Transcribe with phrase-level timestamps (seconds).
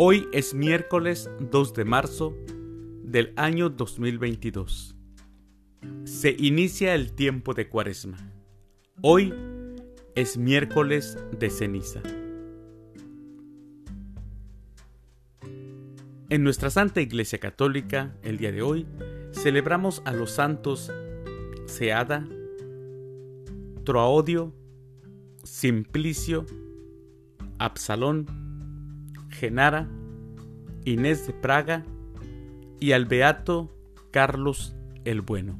[0.00, 2.32] Hoy es miércoles 2 de marzo
[3.02, 4.94] del año 2022.
[6.04, 8.16] Se inicia el tiempo de Cuaresma.
[9.02, 9.34] Hoy
[10.14, 12.00] es miércoles de ceniza.
[16.30, 18.86] En nuestra Santa Iglesia Católica, el día de hoy,
[19.32, 20.92] celebramos a los santos
[21.66, 22.24] Seada,
[23.82, 24.54] Troaodio,
[25.42, 26.46] Simplicio,
[27.58, 28.47] Absalón,
[29.38, 29.88] Genara,
[30.84, 31.84] Inés de Praga
[32.80, 33.72] y al beato
[34.10, 34.74] Carlos
[35.04, 35.58] el Bueno.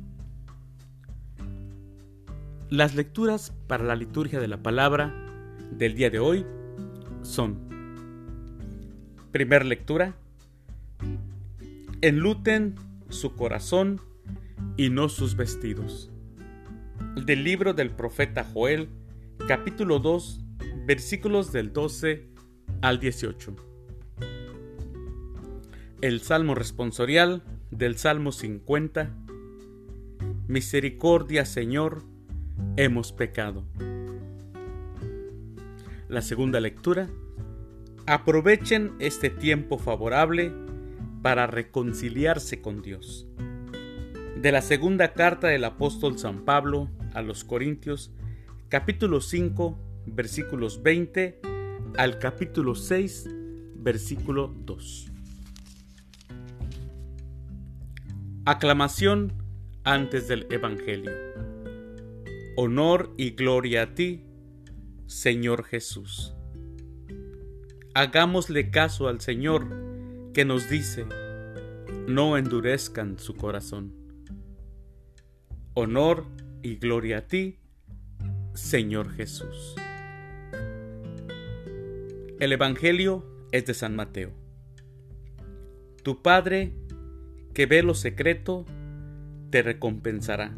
[2.70, 5.14] Las lecturas para la liturgia de la palabra
[5.70, 6.44] del día de hoy
[7.22, 7.56] son,
[9.30, 10.16] primer lectura,
[12.00, 12.74] enluten
[13.08, 14.00] su corazón
[14.76, 16.10] y no sus vestidos.
[17.24, 18.88] Del libro del profeta Joel,
[19.46, 20.40] capítulo 2,
[20.84, 22.28] versículos del 12
[22.82, 23.67] al 18.
[26.00, 29.10] El Salmo responsorial del Salmo 50.
[30.46, 32.04] Misericordia, Señor,
[32.76, 33.64] hemos pecado.
[36.08, 37.08] La segunda lectura.
[38.06, 40.52] Aprovechen este tiempo favorable
[41.20, 43.26] para reconciliarse con Dios.
[44.40, 48.12] De la segunda carta del apóstol San Pablo a los Corintios,
[48.68, 49.76] capítulo 5,
[50.06, 51.40] versículos 20
[51.96, 53.28] al capítulo 6,
[53.74, 55.17] versículo 2.
[58.50, 59.34] Aclamación
[59.84, 61.12] antes del Evangelio.
[62.56, 64.24] Honor y gloria a ti,
[65.04, 66.34] Señor Jesús.
[67.92, 69.66] Hagámosle caso al Señor
[70.32, 71.04] que nos dice,
[72.06, 73.92] no endurezcan su corazón.
[75.74, 76.24] Honor
[76.62, 77.58] y gloria a ti,
[78.54, 79.74] Señor Jesús.
[82.40, 84.32] El Evangelio es de San Mateo.
[86.02, 86.72] Tu Padre,
[87.58, 88.64] que ve lo secreto,
[89.50, 90.56] te recompensará.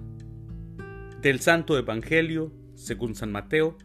[1.22, 3.78] Del Santo Evangelio, según San Mateo,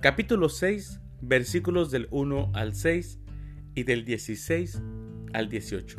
[0.00, 3.20] capítulo 6, versículos del 1 al 6
[3.74, 4.80] y del 16
[5.34, 5.98] al 18.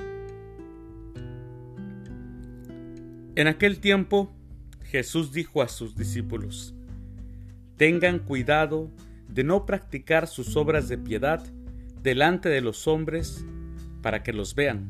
[3.36, 4.36] En aquel tiempo,
[4.82, 6.74] Jesús dijo a sus discípulos,
[7.76, 8.90] Tengan cuidado
[9.30, 11.46] de no practicar sus obras de piedad
[12.02, 13.46] delante de los hombres
[14.02, 14.90] para que los vean.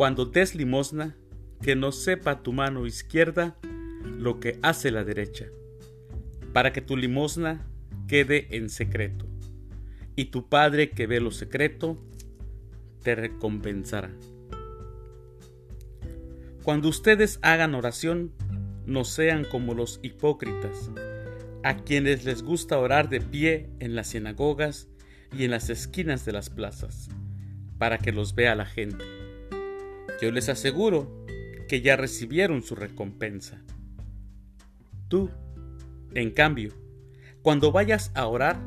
[0.00, 1.14] cuando des limosna,
[1.60, 3.58] que no sepa tu mano izquierda
[4.02, 5.48] lo que hace la derecha,
[6.54, 7.66] para que tu limosna
[8.08, 9.26] quede en secreto,
[10.16, 12.02] y tu Padre que ve lo secreto,
[13.02, 14.10] te recompensará.
[16.62, 18.32] Cuando ustedes hagan oración,
[18.86, 20.90] no sean como los hipócritas,
[21.62, 24.88] a quienes les gusta orar de pie en las sinagogas
[25.36, 27.10] y en las esquinas de las plazas,
[27.76, 29.19] para que los vea la gente.
[30.20, 31.24] Yo les aseguro
[31.68, 33.62] que ya recibieron su recompensa.
[35.08, 35.30] Tú,
[36.14, 36.72] en cambio,
[37.42, 38.60] cuando vayas a orar,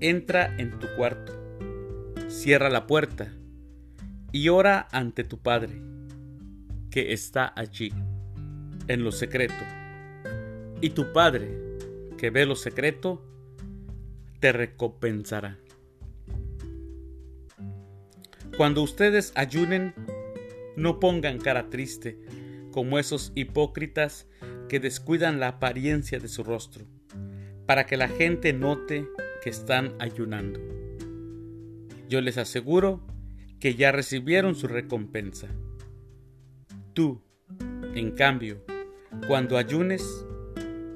[0.00, 1.32] entra en tu cuarto,
[2.28, 3.32] cierra la puerta
[4.32, 5.80] y ora ante tu Padre,
[6.90, 7.92] que está allí,
[8.88, 9.64] en lo secreto.
[10.80, 11.50] Y tu Padre,
[12.18, 13.24] que ve lo secreto,
[14.40, 15.58] te recompensará.
[18.56, 19.94] Cuando ustedes ayunen,
[20.80, 22.18] no pongan cara triste,
[22.72, 24.26] como esos hipócritas
[24.68, 26.86] que descuidan la apariencia de su rostro,
[27.66, 29.06] para que la gente note
[29.42, 30.58] que están ayunando.
[32.08, 33.06] Yo les aseguro
[33.58, 35.48] que ya recibieron su recompensa.
[36.94, 37.22] Tú,
[37.94, 38.64] en cambio,
[39.26, 40.24] cuando ayunes,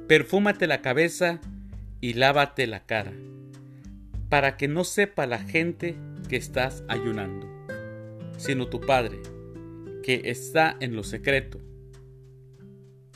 [0.08, 1.40] perfúmate la cabeza
[2.00, 3.12] y lávate la cara,
[4.30, 5.94] para que no sepa la gente
[6.28, 7.46] que estás ayunando,
[8.38, 9.20] sino tu Padre,
[10.04, 11.62] que está en lo secreto.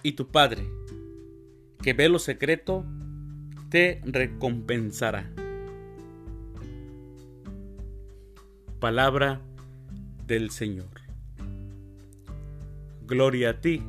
[0.03, 0.67] Y tu Padre,
[1.83, 2.87] que ve lo secreto,
[3.69, 5.31] te recompensará.
[8.81, 9.43] Palabra
[10.27, 11.03] del Señor.
[13.07, 13.83] Gloria a ti,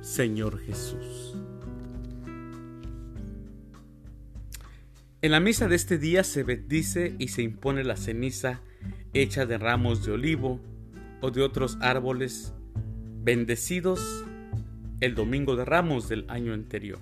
[0.00, 1.36] Señor Jesús.
[5.20, 8.62] En la misa de este día se bendice y se impone la ceniza
[9.12, 10.60] hecha de ramos de olivo
[11.24, 12.52] o de otros árboles
[13.22, 14.26] bendecidos
[15.00, 17.00] el domingo de ramos del año anterior.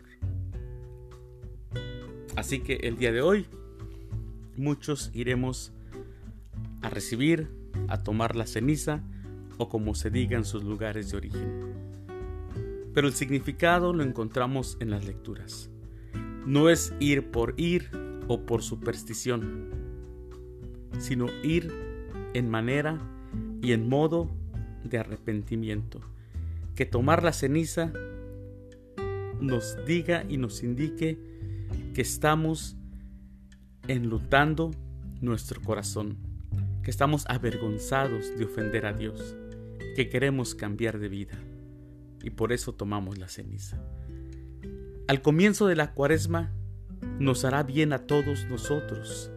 [2.37, 3.47] Así que el día de hoy
[4.57, 5.73] muchos iremos
[6.83, 7.51] a recibir,
[7.89, 9.03] a tomar la ceniza
[9.59, 11.75] o como se diga en sus lugares de origen.
[12.95, 15.69] Pero el significado lo encontramos en las lecturas.
[16.47, 17.91] No es ir por ir
[18.29, 19.69] o por superstición,
[21.01, 21.75] sino ir
[22.35, 23.01] en manera
[23.61, 24.29] y en modo
[24.85, 26.01] de arrepentimiento.
[26.75, 27.93] Que tomar la ceniza
[29.41, 31.19] nos diga y nos indique
[31.95, 32.77] que estamos
[33.89, 34.71] enlutando
[35.21, 36.17] nuestro corazón,
[36.83, 39.37] que estamos avergonzados de ofender a Dios,
[39.97, 41.39] que queremos cambiar de vida
[42.23, 43.81] y por eso tomamos la ceniza.
[45.09, 46.53] Al comienzo de la cuaresma
[47.19, 49.31] nos hará bien a todos nosotros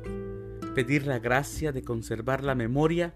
[0.76, 3.16] pedir la gracia de conservar la memoria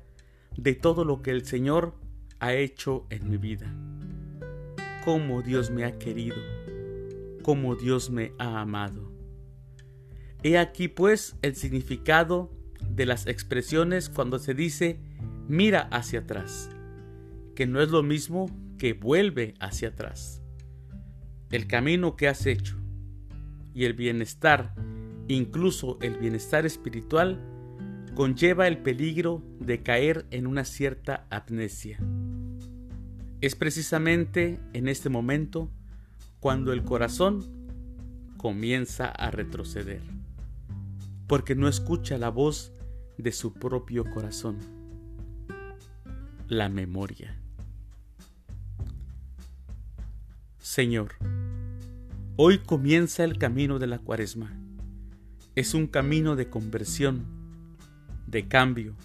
[0.57, 1.95] de todo lo que el Señor
[2.39, 3.73] ha hecho en mi vida.
[5.05, 6.37] Cómo Dios me ha querido,
[7.43, 9.11] cómo Dios me ha amado.
[10.43, 12.51] He aquí pues el significado
[12.89, 14.99] de las expresiones cuando se dice
[15.47, 16.69] mira hacia atrás,
[17.55, 20.41] que no es lo mismo que vuelve hacia atrás.
[21.49, 22.77] El camino que has hecho
[23.73, 24.75] y el bienestar,
[25.27, 27.41] incluso el bienestar espiritual,
[28.19, 31.99] conlleva el peligro de caer en una cierta amnesia.
[33.39, 35.71] Es precisamente en este momento
[36.41, 37.45] cuando el corazón
[38.35, 40.01] comienza a retroceder,
[41.27, 42.73] porque no escucha la voz
[43.17, 44.57] de su propio corazón,
[46.49, 47.39] la memoria.
[50.57, 51.13] Señor,
[52.35, 54.59] hoy comienza el camino de la cuaresma.
[55.55, 57.38] Es un camino de conversión,
[58.29, 58.95] de cambio,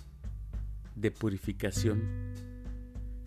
[0.94, 2.02] de purificación.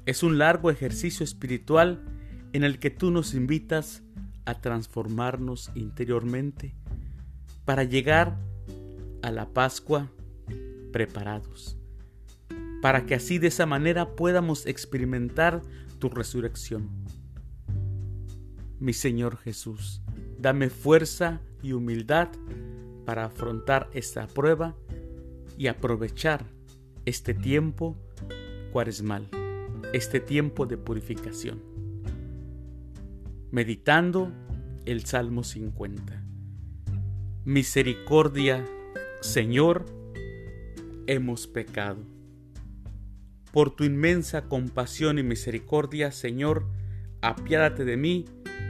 [0.06, 2.02] Es un largo ejercicio espiritual
[2.54, 4.04] en el que tú nos invitas
[4.46, 6.76] a transformarnos interiormente
[7.66, 8.38] para llegar
[9.22, 10.10] a la Pascua
[10.94, 11.78] preparados,
[12.82, 15.62] para que así de esa manera podamos experimentar
[16.00, 16.90] tu resurrección
[18.80, 20.02] mi Señor Jesús.
[20.40, 22.30] Dame fuerza y humildad
[23.06, 24.76] para afrontar esta prueba
[25.58, 26.46] y aprovechar
[27.06, 27.98] este tiempo
[28.72, 29.30] cuaresmal,
[29.94, 31.62] este tiempo de purificación.
[33.52, 34.32] Meditando
[34.86, 36.24] el Salmo 50.
[37.46, 38.66] Misericordia,
[39.22, 39.86] Señor,
[41.08, 42.04] hemos pecado.
[43.52, 46.68] Por tu inmensa compasión y misericordia, Señor,
[47.22, 48.26] apiádate de mí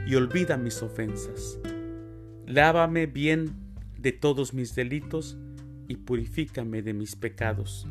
[0.06, 1.58] y olvida mis ofensas.
[2.46, 3.50] Lávame bien
[3.98, 5.36] de todos mis delitos
[5.88, 7.86] y purifícame de mis pecados.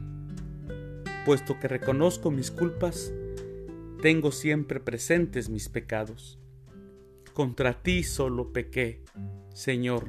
[1.25, 3.11] Puesto que reconozco mis culpas,
[4.01, 6.39] tengo siempre presentes mis pecados.
[7.33, 9.03] Contra ti solo pequé,
[9.53, 10.07] Señor,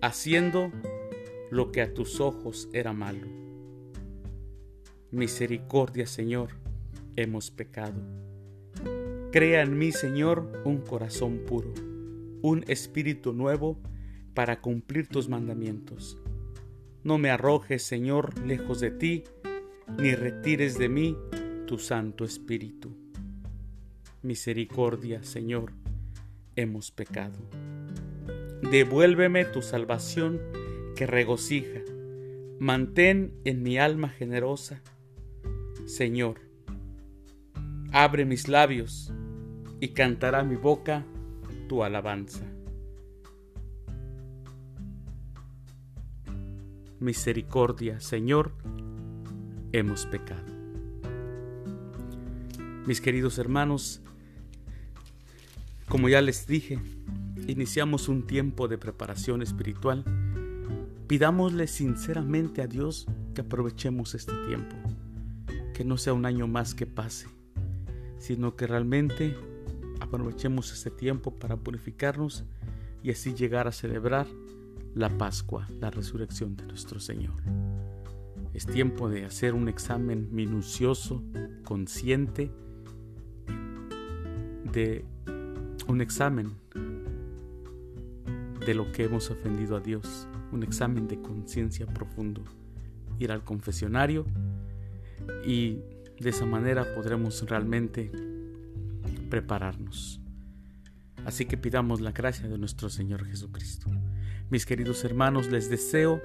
[0.00, 0.70] haciendo
[1.50, 3.26] lo que a tus ojos era malo.
[5.10, 6.50] Misericordia, Señor,
[7.16, 8.00] hemos pecado.
[9.32, 11.72] Crea en mí, Señor, un corazón puro,
[12.42, 13.78] un espíritu nuevo
[14.34, 16.18] para cumplir tus mandamientos.
[17.06, 19.22] No me arrojes, Señor, lejos de ti,
[19.96, 21.16] ni retires de mí
[21.68, 22.96] tu Santo Espíritu.
[24.22, 25.70] Misericordia, Señor,
[26.56, 27.38] hemos pecado.
[28.72, 30.40] Devuélveme tu salvación
[30.96, 31.78] que regocija.
[32.58, 34.82] Mantén en mi alma generosa.
[35.84, 36.40] Señor,
[37.92, 39.12] abre mis labios
[39.78, 41.06] y cantará mi boca
[41.68, 42.55] tu alabanza.
[46.98, 48.52] Misericordia, Señor,
[49.72, 50.46] hemos pecado.
[52.86, 54.00] Mis queridos hermanos,
[55.88, 56.78] como ya les dije,
[57.46, 60.04] iniciamos un tiempo de preparación espiritual.
[61.06, 64.74] Pidámosle sinceramente a Dios que aprovechemos este tiempo,
[65.74, 67.28] que no sea un año más que pase,
[68.18, 69.36] sino que realmente
[70.00, 72.44] aprovechemos este tiempo para purificarnos
[73.02, 74.26] y así llegar a celebrar
[74.96, 77.34] la Pascua, la resurrección de nuestro Señor.
[78.54, 81.22] Es tiempo de hacer un examen minucioso,
[81.64, 82.50] consciente,
[84.72, 85.04] de
[85.86, 86.50] un examen
[88.64, 92.42] de lo que hemos ofendido a Dios, un examen de conciencia profundo,
[93.18, 94.24] ir al confesionario
[95.44, 95.82] y
[96.18, 98.10] de esa manera podremos realmente
[99.28, 100.22] prepararnos.
[101.26, 103.90] Así que pidamos la gracia de nuestro Señor Jesucristo.
[104.48, 106.22] Mis queridos hermanos, les deseo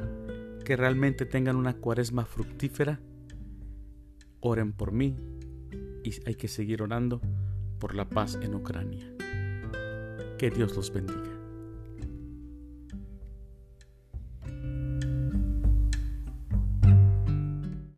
[0.63, 2.99] que realmente tengan una cuaresma fructífera,
[4.39, 5.17] oren por mí
[6.03, 7.19] y hay que seguir orando
[7.79, 9.11] por la paz en Ucrania.
[10.37, 11.30] Que Dios los bendiga.